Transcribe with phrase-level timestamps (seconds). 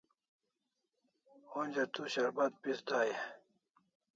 [1.63, 3.25] Onja tu sharbat pis dai e?